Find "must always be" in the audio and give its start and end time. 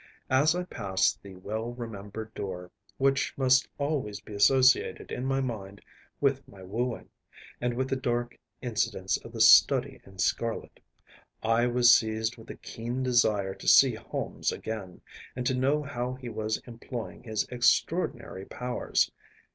3.37-4.33